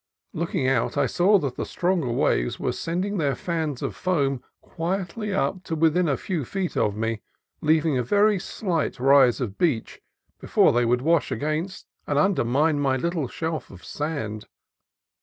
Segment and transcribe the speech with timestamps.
[0.33, 5.31] Looking out, I saw that the stronger waves were sending their fans of foam quietly
[5.31, 7.21] up to within a few feet of me,
[7.61, 10.01] leaving a very slight rise of beach
[10.39, 14.47] before they would wash against and undermine my little shelf of sand.